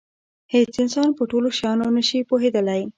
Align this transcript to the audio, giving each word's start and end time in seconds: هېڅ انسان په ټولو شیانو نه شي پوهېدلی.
هېڅ 0.53 0.73
انسان 0.83 1.09
په 1.17 1.23
ټولو 1.31 1.47
شیانو 1.57 1.87
نه 1.97 2.03
شي 2.07 2.19
پوهېدلی. 2.29 2.81